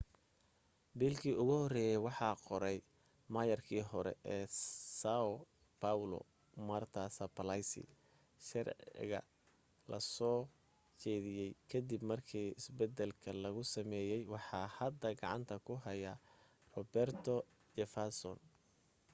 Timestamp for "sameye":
13.75-14.15